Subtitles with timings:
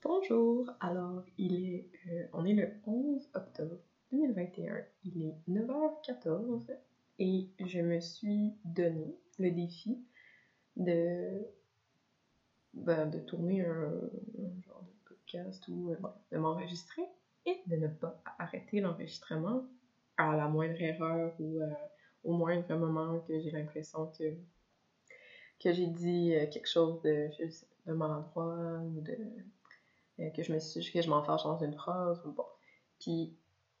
[0.00, 3.78] Bonjour, alors il est, euh, on est le 11 octobre
[4.12, 6.70] 2021, il est 9h14
[7.18, 9.98] et je me suis donné le défi
[10.76, 11.44] de,
[12.74, 13.90] ben, de tourner un,
[14.64, 15.96] genre de podcast ou euh,
[16.30, 17.02] de m'enregistrer
[17.44, 19.64] et de ne pas arrêter l'enregistrement
[20.16, 21.72] à la moindre erreur ou euh,
[22.22, 24.32] au moindre moment que j'ai l'impression que,
[25.60, 27.30] j'ai dit quelque chose de,
[27.86, 29.18] de maladroit ou de
[30.34, 32.44] que je me suis que je m'enfarge dans une phrase ou bon.
[33.00, 33.36] Puis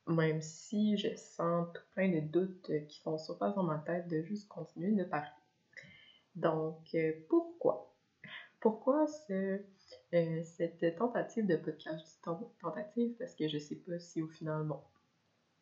[0.06, 4.22] même si je sens tout plein de doutes qui font surface dans ma tête de
[4.22, 5.28] juste continuer de parler.
[6.34, 7.94] Donc euh, pourquoi?
[8.60, 9.60] Pourquoi ce,
[10.14, 12.20] euh, cette tentative de podcast
[12.60, 13.14] tentative?
[13.18, 14.80] Parce que je sais pas si au final, bon,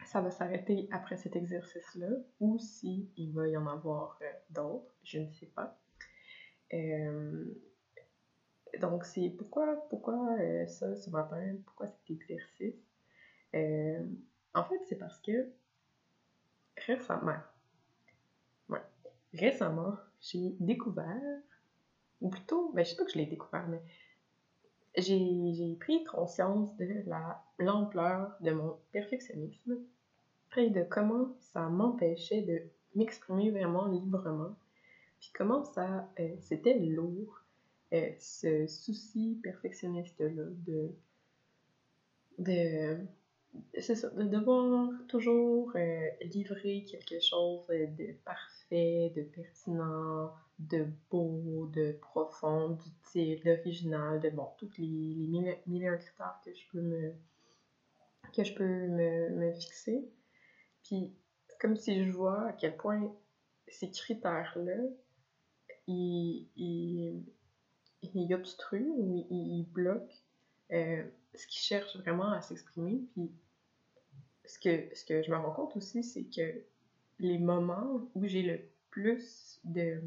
[0.06, 2.08] ça va s'arrêter après cet exercice-là
[2.40, 4.18] ou si il va y en avoir
[4.50, 5.78] d'autres, je ne sais pas.
[6.72, 7.44] Euh,
[8.80, 12.74] donc, c'est pourquoi, pourquoi euh, ça ce matin, pourquoi cet exercice?
[13.54, 14.04] Euh,
[14.54, 15.50] en fait, c'est parce que
[16.86, 17.38] récemment,
[19.34, 21.40] récemment, j'ai découvert,
[22.20, 23.82] ou plutôt, ben, je sais pas que je l'ai découvert, mais
[24.96, 29.78] j'ai pris conscience de la l'ampleur de mon perfectionnisme
[30.56, 32.62] et de comment ça m'empêchait de
[32.94, 34.54] m'exprimer vraiment librement,
[35.20, 37.42] puis comment ça, euh, c'était lourd
[38.18, 40.90] ce souci perfectionniste-là de,
[42.38, 42.98] de,
[43.54, 52.70] de devoir toujours euh, livrer quelque chose de parfait, de pertinent, de beau, de profond,
[52.70, 57.12] d'utile, d'original, de bon, toutes les, les mille, mille critères que je peux me
[58.32, 60.04] que je peux me, me fixer.
[60.82, 61.12] Puis,
[61.60, 63.14] comme si je vois à quel point
[63.68, 64.82] ces critères-là,
[65.86, 67.24] ils,
[68.16, 70.12] il obstrue ou il, bloque
[70.72, 73.00] euh, ce qui cherche vraiment à s'exprimer.
[73.12, 73.30] Puis
[74.44, 76.62] ce que, ce que je me rends compte aussi, c'est que
[77.18, 78.60] les moments où j'ai le
[78.90, 80.00] plus de,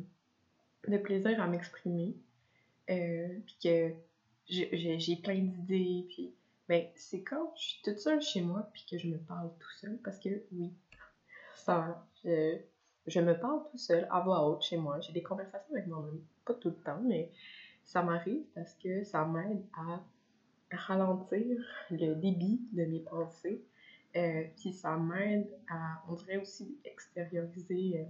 [0.87, 2.15] de plaisir à m'exprimer,
[2.89, 3.93] euh, puis que
[4.47, 6.33] j'ai plein d'idées, puis
[6.67, 9.71] ben, c'est quand je suis toute seule chez moi, puis que je me parle tout
[9.79, 10.71] seul, parce que oui,
[11.55, 12.57] ça, je,
[13.07, 14.99] je me parle tout seul à voix haute chez moi.
[15.01, 17.31] J'ai des conversations avec ami, pas tout le temps, mais
[17.89, 19.99] ça m'arrive parce que ça m'aide à
[20.71, 21.57] ralentir
[21.89, 23.65] le débit de mes pensées.
[24.15, 28.07] Euh, puis ça m'aide à, on dirait aussi, extérioriser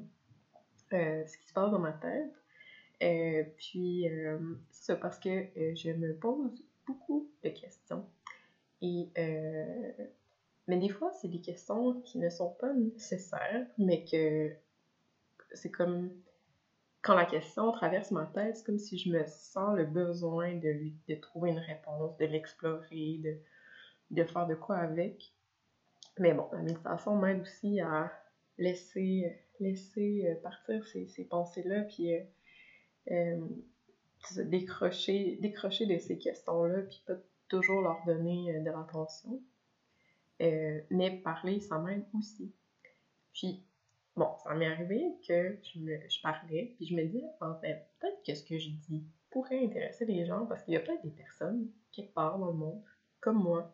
[0.91, 3.55] euh, euh, ce qui se passe dans ma tête.
[3.57, 4.05] puis
[4.69, 8.05] c'est parce que je me pose beaucoup de questions.
[8.81, 9.09] Et
[10.67, 14.51] mais des fois, c'est des questions qui ne sont pas nécessaires, mais que
[15.53, 16.11] c'est comme
[17.01, 20.69] quand la question traverse ma tête, c'est comme si je me sens le besoin de
[20.69, 23.37] lui de trouver une réponse, de l'explorer, de,
[24.11, 25.33] de faire de quoi avec.
[26.17, 28.11] Mais bon, la méditation m'aide aussi à
[28.57, 32.21] laisser, laisser euh, partir ces, ces pensées-là, puis euh,
[33.11, 33.47] euh,
[34.43, 37.15] décrocher, décrocher de ces questions-là, puis pas
[37.47, 39.41] toujours leur donner de l'attention.
[40.39, 42.53] mais parler, ça m'aide aussi.
[43.33, 43.63] Puis
[44.19, 47.87] Bon, ça m'est arrivé que je, me, je parlais, puis je me disais, en fait,
[48.01, 51.03] peut-être que ce que je dis pourrait intéresser les gens, parce qu'il y a peut-être
[51.03, 52.81] des personnes, quelque part dans le monde,
[53.21, 53.73] comme moi,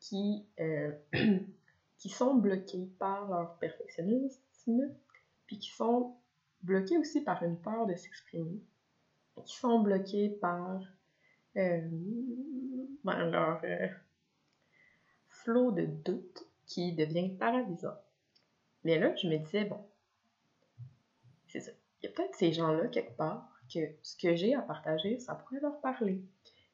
[0.00, 0.90] qui, euh,
[1.98, 4.90] qui sont bloquées par leur perfectionnisme,
[5.44, 6.16] puis qui sont
[6.62, 8.62] bloquées aussi par une peur de s'exprimer,
[9.44, 10.80] qui sont bloquées par
[11.58, 11.88] euh,
[13.04, 13.88] ben, leur euh,
[15.28, 17.98] flot de doute qui devient paralysant.
[18.84, 19.80] Mais là, je me disais, bon,
[21.48, 21.72] c'est ça.
[22.02, 25.34] Il y a peut-être ces gens-là, quelque part, que ce que j'ai à partager, ça
[25.34, 26.22] pourrait leur parler.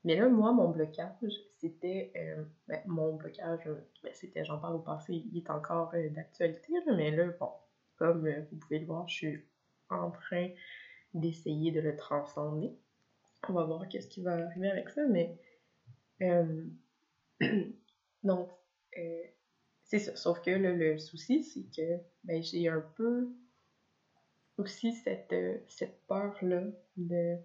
[0.04, 1.15] Mais là, moi, mon blocage,
[1.59, 2.12] c'était.
[2.16, 3.69] Euh, ben, mon blocage,
[4.03, 7.50] ben, c'était, j'en parle au passé, il est encore euh, d'actualité, mais là, bon,
[7.97, 9.44] comme euh, vous pouvez le voir, je suis
[9.91, 10.48] en train
[11.12, 12.72] d'essayer de le transcender.
[13.48, 15.37] On va voir qu'est-ce qui va arriver avec ça, mais.
[18.22, 18.51] donc,
[19.91, 20.15] c'est ça.
[20.15, 23.28] Sauf que le souci, c'est que ben, j'ai un peu
[24.57, 26.63] aussi cette, euh, cette peur-là
[26.97, 27.37] de,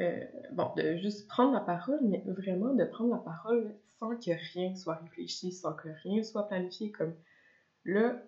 [0.00, 4.30] euh, bon, de juste prendre la parole, mais vraiment de prendre la parole sans que
[4.54, 6.90] rien soit réfléchi, sans que rien soit planifié.
[6.90, 7.14] Comme
[7.84, 8.22] là,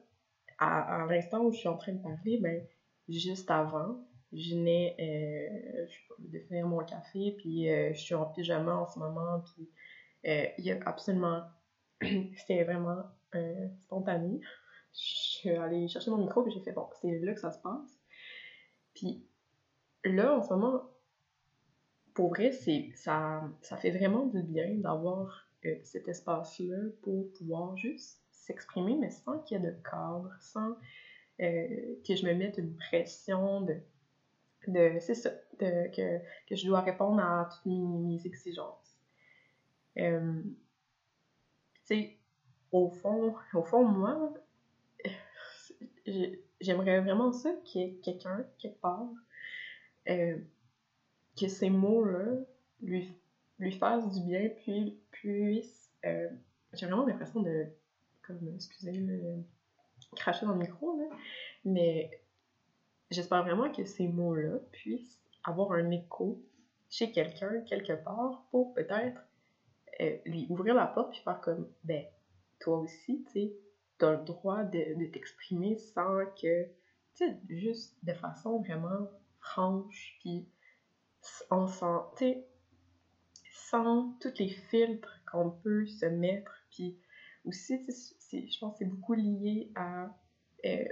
[0.58, 2.66] à, l'instant où je suis en train de parler, ben,
[3.08, 5.86] juste avant, je venais euh,
[6.18, 9.70] de finir mon café, puis je suis en pyjama en ce moment, puis
[10.24, 11.44] il y a absolument.
[12.02, 13.04] C'était vraiment
[13.36, 14.40] euh, spontané.
[14.92, 17.58] Je suis allée chercher mon micro, puis j'ai fait, bon, c'est là que ça se
[17.58, 18.00] passe.
[18.94, 19.24] Puis
[20.04, 20.82] là, en ce moment,
[22.14, 27.76] pour vrai, c'est, ça, ça fait vraiment du bien d'avoir euh, cet espace-là pour pouvoir
[27.76, 30.76] juste s'exprimer, mais sans qu'il y ait de cadre, sans
[31.40, 33.76] euh, que je me mette une pression de.
[34.68, 38.98] de c'est ça, de, que, que, je dois répondre à toutes mes, exigences.
[39.98, 40.42] Euh,
[41.86, 42.18] tu sais,
[42.74, 44.34] au fond, au fond, moi,
[46.60, 49.08] j'aimerais vraiment ça qu'il y ait quelqu'un, quelque part,
[50.08, 50.36] euh,
[51.40, 52.40] que ces mots-là
[52.82, 53.14] lui,
[53.60, 55.92] lui fassent du bien, puis puisse.
[56.04, 56.28] Euh,
[56.72, 57.66] j'ai vraiment l'impression de.
[58.22, 59.06] Comme, excusez,
[60.16, 61.04] cracher dans le micro, là,
[61.64, 62.22] mais
[63.10, 66.42] j'espère vraiment que ces mots-là puissent avoir un écho
[66.88, 69.20] chez quelqu'un, quelque part, pour peut-être
[70.00, 72.04] euh, lui ouvrir la porte puis faire comme, ben,
[72.60, 73.52] toi aussi, tu sais,
[73.98, 79.10] t'as le droit de, de t'exprimer sans que, tu sais, juste de façon vraiment
[79.40, 80.48] franche, puis
[81.50, 82.44] on sent,
[83.50, 86.98] sans tous les filtres qu'on peut se mettre, puis
[87.44, 87.78] aussi,
[88.32, 90.14] je pense que c'est beaucoup lié à
[90.64, 90.84] euh,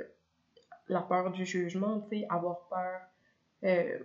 [0.88, 3.00] la peur du jugement, tu sais, avoir peur
[3.64, 3.98] euh,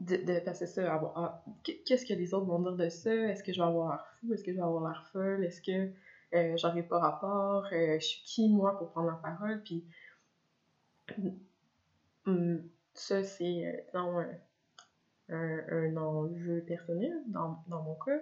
[0.00, 3.42] de, de passer ça, avoir, ah, qu'est-ce que les autres vont dire de ça, est-ce
[3.42, 5.92] que je vais avoir l'air fou, est-ce que je vais avoir l'air folle, est-ce que
[6.34, 9.84] euh, j'aurai pas rapport, je suis qui moi pour prendre la parole, puis
[12.94, 14.26] ça c'est, un,
[15.28, 18.20] un, enjeu personnel dans, dans mon cas,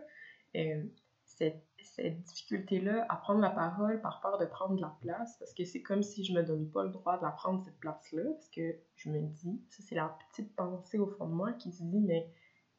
[1.24, 5.64] cette cette difficulté-là à prendre la parole par peur de prendre la place, parce que
[5.64, 8.48] c'est comme si je me donne pas le droit de la prendre cette place-là, parce
[8.48, 11.82] que je me dis, ça c'est la petite pensée au fond de moi qui se
[11.82, 12.30] dit, mais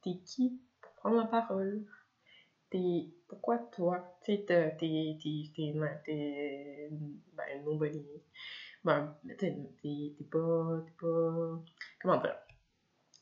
[0.02, 1.86] t'es qui pour prendre la parole?
[3.28, 4.18] Pourquoi toi?
[4.24, 6.90] Tu t'es, t'es, t'es, t'es,
[7.34, 8.04] ben, nobody.
[8.84, 11.64] Ben, t'es, t'es pas, t'es pas,
[12.02, 12.38] comment dire?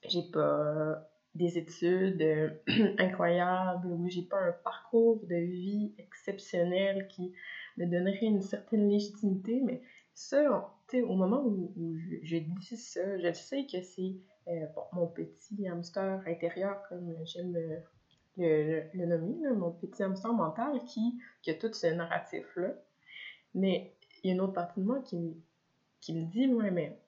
[0.08, 2.50] J'ai pas des études euh,
[2.98, 7.34] incroyables, où j'ai pas un parcours de vie exceptionnel qui
[7.78, 9.82] me donnerait une certaine légitimité, mais
[10.14, 11.74] ça, au moment où,
[12.24, 14.16] je, dis ça, je sais que c'est
[14.48, 17.58] euh, mon petit hamster intérieur, comme j'aime
[18.38, 22.74] le, le, nommer, mon petit hamster mental qui, qui a tout ce narratif-là.
[23.54, 23.94] Mais
[24.24, 25.36] il y a une autre partie de moi qui,
[26.00, 27.00] qui me dit, ouais, mais,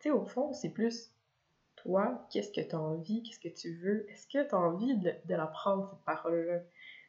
[0.00, 1.12] tu sais, au fond, c'est plus
[1.76, 4.96] toi, qu'est-ce que tu as envie, qu'est-ce que tu veux, est-ce que tu as envie
[4.96, 6.60] de, de la prendre, cette parole-là?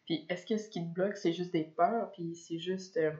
[0.05, 2.97] Puis est-ce que ce qui te bloque, c'est juste des peurs, puis c'est juste...
[2.97, 3.11] Euh,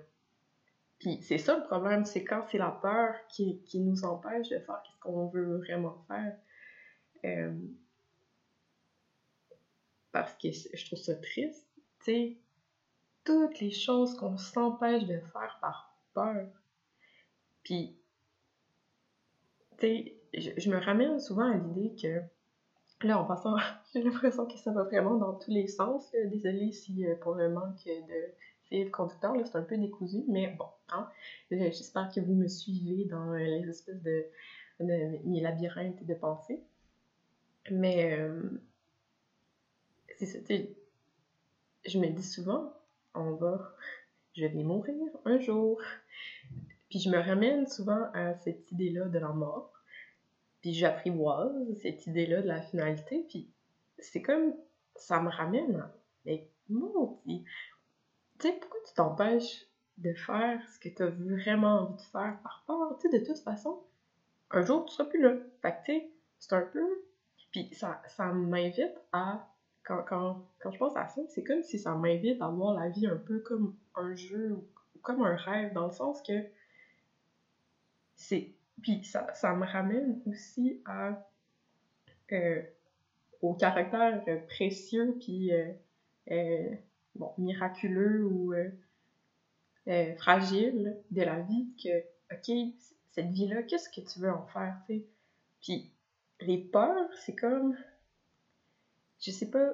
[1.00, 4.60] puis c'est ça le problème, c'est quand c'est la peur qui, qui, nous empêche de
[4.60, 6.38] faire ce qu'on veut vraiment faire.
[7.26, 7.54] Euh,
[10.16, 11.68] parce que je trouve ça triste,
[12.00, 12.38] tu sais,
[13.26, 16.48] toutes les choses qu'on s'empêche de faire par peur.
[17.64, 17.98] Puis,
[19.78, 22.22] tu sais, je, me ramène souvent à l'idée que,
[23.06, 23.58] là, en passant,
[23.94, 26.10] j'ai l'impression que ça va vraiment dans tous les sens.
[26.28, 28.32] Désolée si euh, pour le manque de
[28.70, 31.10] fil conducteur, là, c'est un peu décousu, mais bon, hein,
[31.52, 34.26] j'espère que vous me suivez dans euh, les espèces de,
[34.80, 36.64] mes labyrinthes de pensée.
[37.70, 38.62] Mais, euh,
[40.18, 40.40] c'est ça,
[41.86, 42.74] je me dis souvent,
[43.14, 43.76] on va,
[44.34, 44.96] je vais mourir
[45.26, 45.82] un jour.
[46.90, 49.74] Puis je me ramène souvent à cette idée-là de la mort.
[50.62, 53.52] Puis j'apprivoise cette idée-là de la finalité, puis
[54.00, 54.54] c'est comme,
[54.96, 55.88] ça me ramène,
[56.26, 57.44] mais mon tu
[58.40, 59.66] sais, pourquoi tu t'empêches
[59.98, 62.98] de faire ce que tu as vraiment envie de faire par peur?
[63.00, 63.84] Tu de toute façon,
[64.52, 65.38] un jour, tu seras plus là.
[65.62, 66.10] Fait que, tu sais,
[66.40, 66.86] c'est un peu...
[67.52, 69.48] Puis ça, ça m'invite à...
[69.86, 72.90] Quand, quand, quand je pense à ça, c'est comme si ça m'invite à voir la
[72.90, 76.34] vie un peu comme un jeu ou comme un rêve, dans le sens que
[78.16, 81.28] c'est puis ça, ça me ramène aussi à,
[82.32, 82.62] euh,
[83.42, 85.72] au caractère précieux puis euh,
[86.32, 86.76] euh,
[87.16, 88.54] bon, miraculeux ou
[90.18, 92.00] fragile de la vie que,
[92.34, 92.74] ok,
[93.12, 95.06] cette vie-là, qu'est-ce que tu veux en faire, tu sais?
[95.62, 95.92] Puis
[96.42, 97.78] les peurs, c'est comme,
[99.22, 99.72] je sais pas,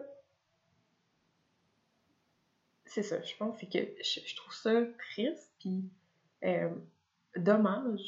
[2.85, 5.89] c'est ça, je pense, c'est que je, trouve ça triste, puis
[7.37, 8.01] dommage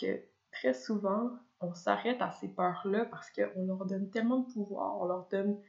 [0.00, 0.20] que
[0.52, 1.30] très souvent,
[1.60, 5.60] on s'arrête à ces peurs-là parce qu'on leur donne tellement de pouvoir, on leur donne...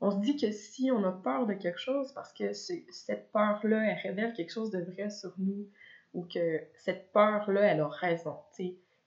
[0.00, 3.84] On se dit que si on a peur de quelque chose, parce que cette peur-là,
[3.84, 5.68] elle révèle quelque chose de vrai sur nous,
[6.14, 8.36] ou que cette peur-là, elle a raison.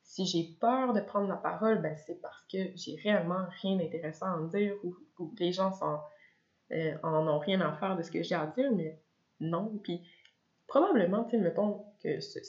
[0.04, 4.46] Si j'ai peur de prendre la parole, ben c'est parce que j'ai réellement rien d'intéressant
[4.46, 4.96] à dire, ou,
[5.40, 5.72] les gens
[6.72, 9.00] euh, en ont rien à faire de ce que j'ai à dire, mais
[9.40, 9.80] non.
[9.84, 10.02] Puis
[10.68, 12.40] probablement, tu sais, mettons que ce,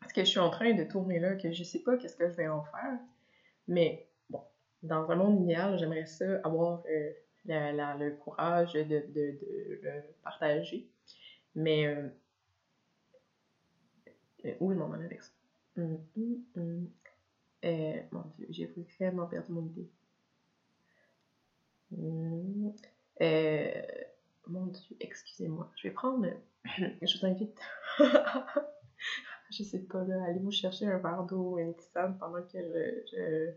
[0.00, 2.28] parce que je suis en train de tourner là, que je sais pas qu'est-ce que
[2.28, 2.98] je vais en faire.
[3.68, 4.42] Mais bon,
[4.82, 7.12] dans un monde idéal, j'aimerais ça avoir euh,
[7.44, 9.38] le courage de, de, de,
[9.82, 10.88] le partager.
[11.54, 12.08] Mais euh,
[14.46, 15.32] euh, où est mon avec ça?
[15.76, 16.90] Hum, hum, hum.
[18.12, 19.88] mon Dieu, j'ai vraiment perdu mon idée.
[24.46, 25.70] mon Dieu, excusez-moi.
[25.76, 26.26] Je vais prendre.
[26.64, 27.58] je vous invite.
[29.50, 33.52] je sais pas, là, allez-vous chercher un verre d'eau ou une tisane pendant que je,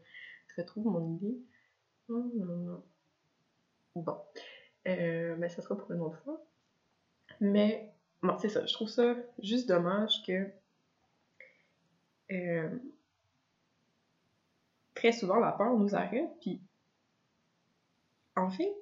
[0.58, 1.38] retrouve mon idée.
[3.96, 4.18] Bon.
[4.88, 6.44] Euh, mais ça sera pour une autre fois.
[7.40, 8.66] Mais, bon, c'est ça.
[8.66, 10.52] Je trouve ça juste dommage que.
[12.34, 12.70] Euh,
[14.96, 16.62] très souvent, la peur nous arrête, puis.
[18.36, 18.74] En fait,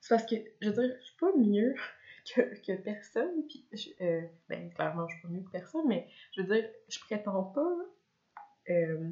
[0.00, 1.74] c'est parce que, je veux dire, je suis pas mieux
[2.34, 3.66] que, que personne, puis.
[4.00, 7.44] Euh, ben, clairement, je suis pas mieux que personne, mais je veux dire, je prétends
[7.44, 7.76] pas.
[8.68, 9.10] Euh,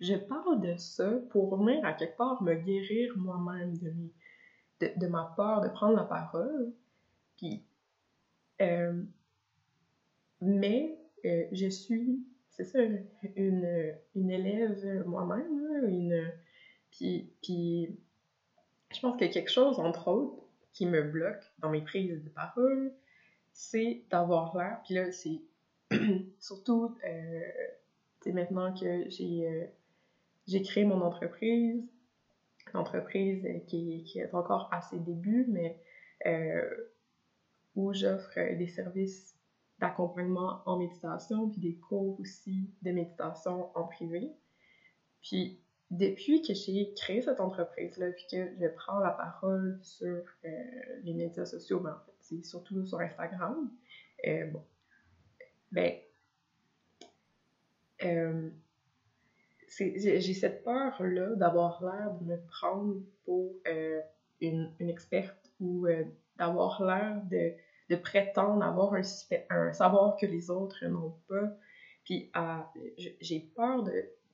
[0.00, 3.92] je parle de ça pour venir à quelque part me guérir moi-même de
[4.80, 6.72] de, ma peur de prendre la parole.
[7.36, 7.64] Puis,
[10.40, 12.24] mais je suis,
[12.56, 12.78] c'est ça,
[13.36, 16.32] une, une élève moi-même, une,
[16.90, 17.98] puis, puis
[18.92, 20.42] je pense a quelque chose, entre autres,
[20.72, 22.92] qui me bloque dans mes prises de parole,
[23.52, 25.40] c'est d'avoir l'air, puis là, c'est
[26.40, 29.70] surtout, c'est euh, maintenant que j'ai
[30.46, 31.90] j'ai créé mon entreprise,
[32.74, 35.78] entreprise qui, est encore à ses débuts, mais
[36.26, 36.90] euh,
[37.76, 39.33] où j'offre des services
[39.84, 44.32] d'accompagnement en méditation, puis des cours aussi de méditation en privé.
[45.22, 45.60] Puis
[45.90, 50.48] depuis que j'ai créé cette entreprise-là, puis que je prends la parole sur euh,
[51.02, 53.70] les médias sociaux, ben en fait, c'est surtout sur Instagram,
[54.26, 54.64] euh, bon,
[55.70, 55.94] ben,
[59.68, 64.00] j'ai cette peur-là d'avoir l'air de me prendre pour euh,
[64.40, 66.04] une, une, experte ou euh,
[66.36, 67.54] d'avoir l'air de,
[67.90, 69.02] de, prétendre avoir un,
[69.50, 71.56] un, savoir que les autres n'ont pas.
[72.04, 72.30] Puis
[73.20, 73.84] j'ai peur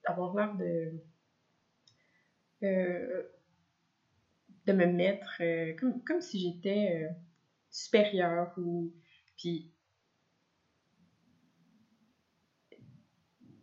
[0.06, 0.92] d'avoir l'air de,
[2.62, 3.22] euh,
[4.66, 5.40] de me mettre
[5.78, 7.08] comme, comme si j'étais
[7.70, 8.92] supérieure ou.
[9.36, 9.72] Puis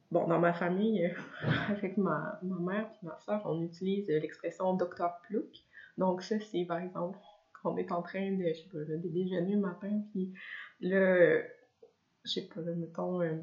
[0.10, 1.12] Bon, dans ma famille, euh,
[1.70, 5.65] avec ma, ma mère et ma soeur, on utilise l'expression docteur Plouc.
[5.98, 7.20] Donc, ça, c'est par exemple
[7.67, 10.33] qu'on est en train de, je sais pas, de déjeuner le matin, puis
[10.81, 11.41] là,
[12.24, 13.38] je sais pas, mettons, euh,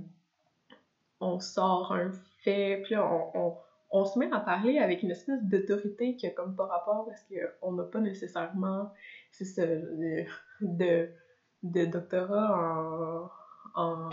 [1.20, 2.10] on sort un
[2.42, 3.56] fait, puis on, on,
[3.90, 7.24] on, se met à parler avec une espèce d'autorité qui a comme pas rapport parce
[7.24, 8.92] qu'on n'a pas nécessairement,
[9.30, 10.24] c'est ça, de,
[10.60, 11.08] de,
[11.62, 13.30] de doctorat
[13.74, 14.10] en, en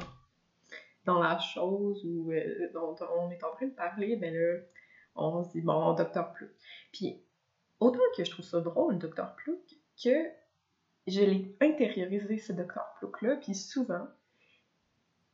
[1.06, 4.60] dans la chose ou euh, dont on est en train de parler, ben là,
[5.15, 6.51] on se dit, bon, Docteur Plouc.
[6.91, 7.22] Puis,
[7.80, 9.60] autant que je trouve ça drôle, Docteur Plouc,
[10.03, 10.29] que
[11.08, 14.08] je l'ai intériorisé, ce Docteur Plouc-là, puis souvent,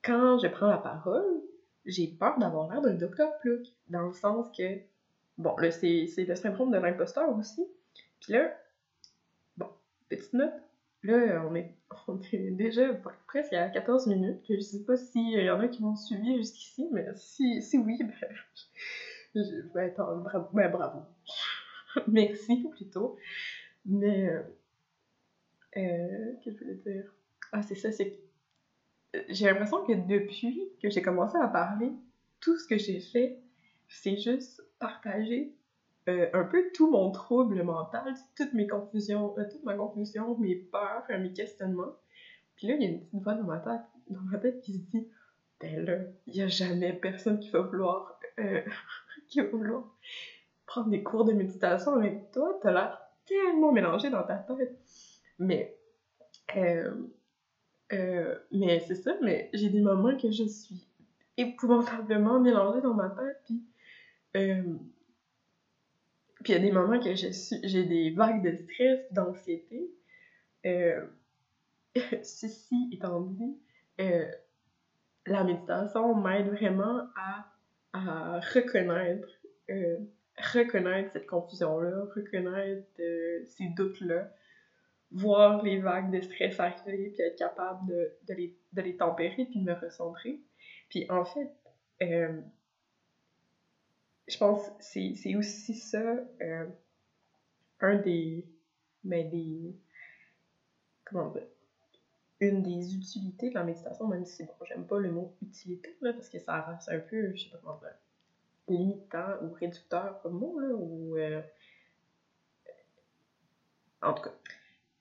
[0.04, 1.42] quand je prends la parole,
[1.86, 4.80] j'ai peur d'avoir l'air d'un Docteur Plouc, dans le sens que,
[5.38, 7.66] bon, là, c'est le syndrome de l'imposteur aussi.
[8.22, 8.58] Puis là,
[9.58, 9.70] bon,
[10.10, 10.54] petite note,
[11.04, 11.72] Là, on est,
[12.08, 12.94] on est déjà
[13.28, 14.40] presque à 14 minutes.
[14.50, 17.98] Je sais pas s'il y en a qui m'ont suivi jusqu'ici, mais si, si oui,
[18.02, 18.14] ben,
[19.36, 21.00] je, ben, bravo, ben, bravo.
[22.08, 23.18] Merci plutôt.
[23.88, 24.42] Mais, euh,
[25.78, 27.14] euh, qu'est-ce que je voulais dire?
[27.52, 28.20] Ah, c'est ça, c'est
[29.30, 31.92] j'ai l'impression que depuis que j'ai commencé à parler,
[32.40, 33.40] tout ce que j'ai fait,
[33.88, 35.54] c'est juste partager
[36.10, 40.56] euh, un peu tout mon trouble mental, toutes mes confusions, euh, toute ma confusion, mes
[40.56, 41.96] peurs, mes questionnements.
[42.56, 43.60] Puis là, il y a une petite voix dans ma
[44.40, 45.08] tête, qui se dit
[45.60, 48.62] Ben là, il n'y a jamais personne qui va vouloir, euh,
[49.28, 49.84] qui va vouloir
[50.66, 52.58] prendre des cours de méditation avec toi.
[52.62, 54.78] T'as l'air tellement mélangé dans ta tête.
[55.40, 55.76] Mais,
[58.52, 60.88] mais c'est ça, mais j'ai des moments que je suis
[61.38, 63.62] épouvantablement mélangée dans ma tête, puis
[66.44, 69.92] puis il y a des moments que j'ai des vagues de stress, d'anxiété.
[70.66, 71.06] Euh,
[72.24, 73.58] ceci étant dit,
[74.00, 74.26] euh,
[75.26, 77.54] la méditation m'aide vraiment à,
[77.94, 79.28] à reconnaître,
[79.70, 79.98] euh,
[80.38, 82.88] reconnaître cette confusion-là, reconnaître
[83.46, 84.32] ces doutes-là,
[85.12, 87.88] voir les vagues de stress arriver, puis être capable
[88.28, 90.40] de, les, tempérer, puis de me recentrer.
[90.90, 91.50] Puis en fait,
[94.28, 96.68] je pense que c'est aussi ça, euh,
[97.80, 98.46] un des,
[99.04, 99.76] ben des,
[101.06, 101.48] comment dire,
[102.40, 106.14] une des utilités de la méditation, même si bon, j'aime pas le mot utilité, là,
[106.14, 107.96] parce que ça reste un peu, je sais pas comment dire,
[108.68, 111.18] limitant ou réducteur comme mot, là, ou...
[111.18, 111.42] Euh,
[114.02, 114.34] en tout cas,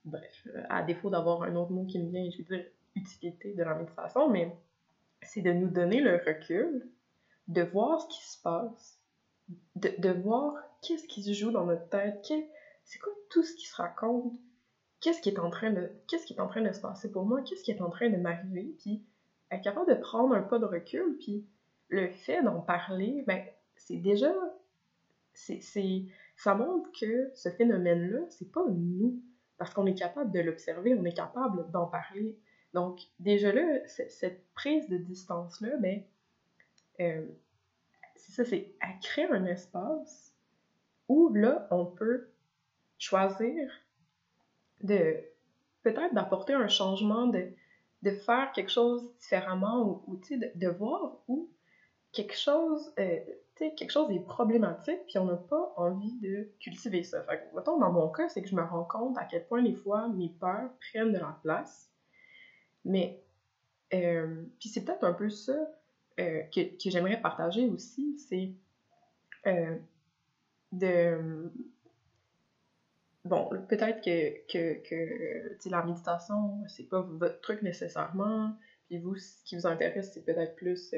[0.04, 3.62] bref, à défaut d'avoir un autre mot qui me vient, je veux dire utilité de
[3.62, 4.56] la méditation, mais
[5.22, 6.88] c'est de nous donner le recul,
[7.48, 8.98] de voir ce qui se passe,
[9.76, 12.26] de, de voir qu'est-ce qui se joue dans notre tête,
[12.84, 14.32] c'est quoi tout ce qui se raconte,
[15.00, 17.26] qu'est-ce qui est en train de qu'est-ce qui est en train de se passer pour
[17.26, 19.04] moi, qu'est-ce qui est en train de m'arriver, puis
[19.50, 21.46] être capable de prendre un pas de recul, puis
[21.88, 23.44] le fait d'en parler, ben
[23.76, 24.32] c'est déjà
[25.34, 25.60] c'est
[26.36, 29.20] ça montre que ce phénomène-là, c'est pas nous
[29.58, 32.38] parce qu'on est capable de l'observer, on est capable d'en parler.
[32.74, 36.02] Donc déjà là, cette prise de distance là, ben
[37.00, 37.26] euh,
[38.16, 40.34] c'est ça, c'est à créer un espace
[41.08, 42.28] où là on peut
[42.98, 43.70] choisir
[44.82, 45.16] de
[45.82, 47.48] peut-être d'apporter un changement, de,
[48.02, 51.48] de faire quelque chose différemment ou, de, de, voir où
[52.12, 53.20] quelque chose, euh,
[53.58, 57.22] quelque chose est problématique puis on n'a pas envie de cultiver ça.
[57.24, 59.74] Fait que, dans mon cas, c'est que je me rends compte à quel point des
[59.74, 61.90] fois mes peurs prennent de la place.
[62.84, 63.22] Mais,
[63.94, 65.56] euh, puis c'est peut-être un peu ça
[66.20, 66.60] euh, que,
[66.90, 68.52] j'aimerais partager aussi, c'est
[69.46, 69.76] euh,
[70.72, 71.50] de
[73.24, 78.56] bon, peut-être que, que, la méditation, c'est pas votre truc nécessairement.
[78.86, 80.94] Puis vous, ce qui vous intéresse, c'est peut-être plus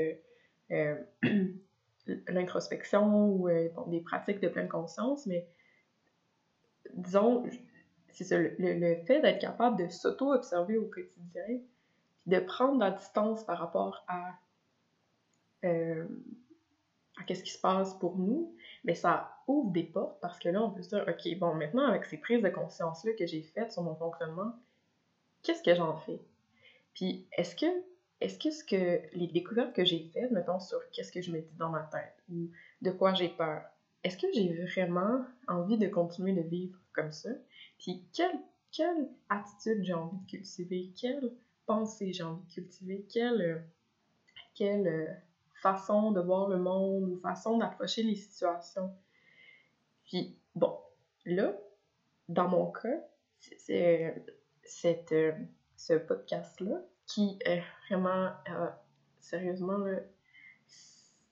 [2.29, 5.27] l'introspection ou euh, des pratiques de pleine conscience.
[5.27, 5.49] Mais
[6.95, 7.45] disons,
[8.11, 11.61] c'est ça, le, fait d'être capable de s'auto-observer au quotidien,
[12.27, 14.35] de prendre la distance par rapport à,
[15.63, 20.63] à qu'est-ce qui se passe pour nous, mais ça ouvre des portes parce que là,
[20.63, 23.73] on peut se dire, OK, bon, maintenant, avec ces prises de conscience-là que j'ai faites
[23.73, 24.53] sur mon fonctionnement,
[25.43, 26.21] qu'est-ce que j'en fais?
[26.95, 27.67] Puis, est-ce que,
[28.21, 31.71] est-ce que, les découvertes que j'ai faites, mettons, sur qu'est-ce que je me dis dans
[31.71, 32.51] ma tête ou
[32.83, 33.63] de quoi j'ai peur,
[34.05, 37.31] est-ce que j'ai vraiment envie de continuer de vivre comme ça?
[37.79, 40.91] Puis, quelle, attitude j'ai envie de cultiver?
[41.01, 41.33] Quelle
[41.67, 43.07] pensée j'ai envie de cultiver?
[43.09, 43.65] Quelle,
[44.55, 45.21] quelle
[45.55, 48.93] façon de voir le monde ou façon d'approcher les situations?
[50.05, 50.77] Puis, bon,
[51.25, 51.53] là,
[52.29, 53.01] dans mon cas,
[53.57, 54.15] c'est
[55.13, 55.33] euh,
[55.77, 58.69] ce podcast-là qui est vraiment, euh,
[59.19, 59.99] sérieusement, là,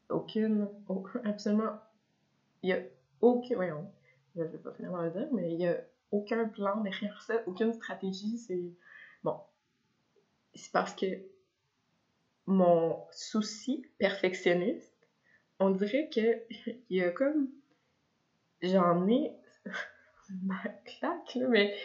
[0.09, 0.69] aucune,
[1.25, 1.79] absolument,
[2.63, 2.81] il y a
[3.21, 3.93] aucun, voyons,
[4.35, 5.77] je vais pas finalement le dire, mais il y a
[6.11, 8.73] aucun plan derrière ça, aucune stratégie, c'est,
[9.23, 9.39] bon,
[10.55, 11.07] c'est parce que
[12.47, 14.95] mon souci perfectionniste,
[15.59, 16.43] on dirait que
[16.89, 17.51] il y a comme
[18.63, 19.37] j'en ai
[20.43, 21.77] ma claque là, mais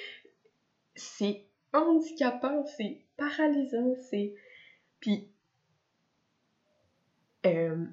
[0.95, 4.33] c'est handicapant, c'est paralysant, c'est
[4.99, 5.29] puis
[7.45, 7.85] euh,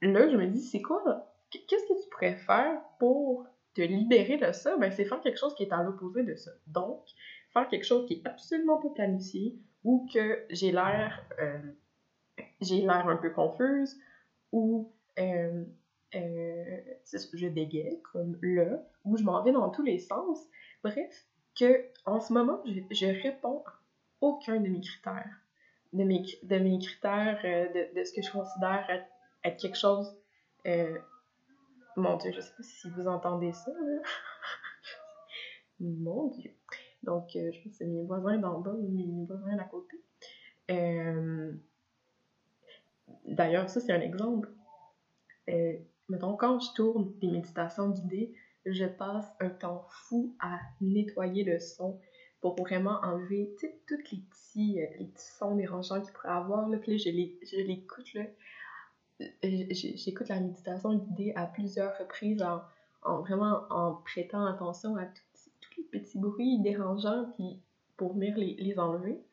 [0.00, 4.50] là je me dis c'est quoi qu'est-ce que tu pourrais faire pour te libérer de
[4.52, 4.76] ça?
[4.78, 6.50] Ben c'est faire quelque chose qui est à l'opposé de ça.
[6.66, 7.04] Donc
[7.52, 11.58] faire quelque chose qui est absolument pas planifié ou que j'ai l'air euh,
[12.62, 14.00] j'ai l'air un peu confuse
[14.52, 15.64] ou euh,
[16.12, 20.38] je dégaye comme là ou je m'en vais dans tous les sens.
[20.82, 21.26] Bref
[21.58, 23.83] que en ce moment je, je réponds à
[24.20, 25.40] aucun de mes critères
[25.92, 28.86] de mes, de mes critères de, de, ce que je considère
[29.42, 30.16] être, quelque chose
[31.96, 33.70] mon dieu je sais pas si vous entendez ça
[35.80, 36.50] mon dieu
[37.04, 40.02] donc, euh, je pense que c'est mes voisins d'en bas mes voisins d'à côté.
[40.70, 41.52] Euh,
[43.26, 44.50] d'ailleurs, ça, c'est un exemple.
[45.50, 45.74] Euh,
[46.08, 51.58] mettons, quand je tourne des méditations guidées, je passe un temps fou à nettoyer le
[51.58, 52.00] son
[52.44, 56.68] pour vraiment enlever tous les petits, les petits sons dérangeants qu'il pourrait avoir.
[56.68, 56.76] Là.
[56.76, 58.06] Puis là, je l'écoute.
[59.42, 62.60] J'écoute la méditation guidée à plusieurs reprises en,
[63.00, 67.58] en, vraiment en prêtant attention à tout petits bruits dérangeants puis
[67.96, 69.24] pour venir les, les enlever.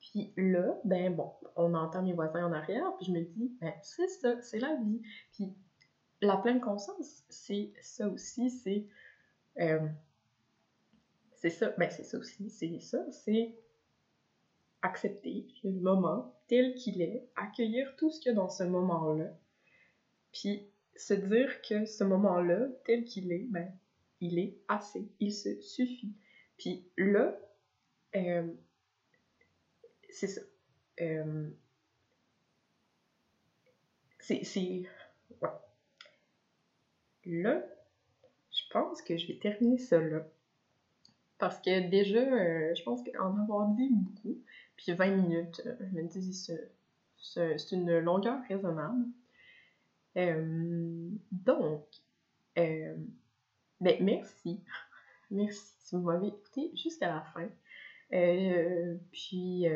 [0.00, 3.74] Puis là, ben bon, on entend mes voisins en arrière, puis je me dis, ben
[3.82, 5.02] c'est ça, c'est la vie.
[5.34, 5.52] Puis
[6.22, 8.86] la pleine conscience, c'est ça aussi, c'est.
[9.60, 9.86] Euh,
[11.38, 13.56] c'est ça, ben c'est ça aussi, c'est ça, c'est
[14.82, 19.36] accepter le moment tel qu'il est, accueillir tout ce qu'il y a dans ce moment-là,
[20.32, 23.72] puis se dire que ce moment-là, tel qu'il est, ben
[24.20, 26.12] il est assez, il se suffit.
[26.56, 27.38] Puis là,
[28.16, 28.52] euh,
[30.10, 30.40] c'est ça.
[31.00, 31.50] Euh,
[34.18, 34.82] c'est.
[35.40, 35.48] Ouais.
[37.24, 37.64] Là,
[38.50, 40.26] je pense que je vais terminer ça là.
[41.38, 44.38] Parce que déjà, euh, je pense qu'en avoir dit beaucoup,
[44.76, 46.32] puis 20 minutes, je me dis,
[47.20, 49.06] c'est une longueur raisonnable.
[50.16, 51.84] Euh, donc,
[52.58, 52.96] euh,
[53.80, 54.60] ben, merci.
[55.30, 57.48] Merci si vous m'avez écouté jusqu'à la fin.
[58.14, 59.66] Euh, puis,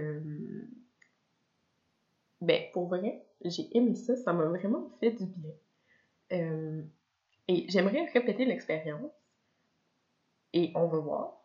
[2.40, 4.16] ben, pour vrai, j'ai aimé ça.
[4.16, 5.52] Ça m'a vraiment fait du bien.
[7.48, 9.12] et j'aimerais répéter l'expérience.
[10.54, 11.41] Et on va voir.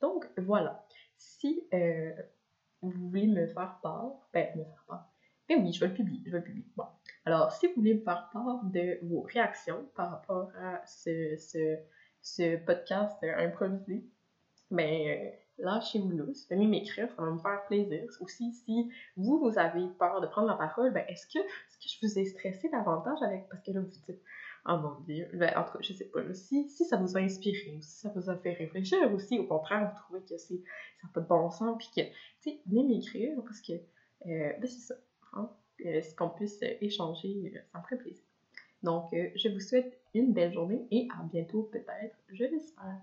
[0.00, 0.86] Donc, voilà.
[1.16, 1.64] Si
[2.82, 5.10] vous voulez me faire part, ben, me faire part,
[5.48, 6.66] ben oui, je vais le publier, je vais le publier.
[6.76, 6.86] Bon.
[7.24, 11.76] Alors, si vous voulez me faire part de vos réactions par rapport à ce, ce,
[12.22, 14.04] ce podcast improvisé,
[14.70, 18.04] ben, euh, lâchez-vous là, venez m'écrire, ça va me faire plaisir.
[18.20, 21.88] Aussi, si vous, vous avez peur de prendre la parole, ben, est-ce que, est que
[21.88, 24.22] je vous ai stressé davantage avec, parce que là, vous dites,
[24.66, 27.20] oh mon dieu, ben, en tout cas, je sais pas, si, si ça vous a
[27.20, 30.56] inspiré, ou si ça vous a fait réfléchir, aussi, au contraire, vous trouvez que c'est,
[30.56, 32.08] ça n'a pas de bon sens, puis que,
[32.42, 33.78] tu sais, venez m'écrire, parce que, euh,
[34.26, 34.94] ben, c'est ça,
[35.32, 35.50] hein,
[35.86, 38.24] euh, qu'on puisse échanger, euh, ça me ferait plaisir.
[38.82, 43.02] Donc, je vous souhaite une belle journée et à bientôt peut-être, je l'espère.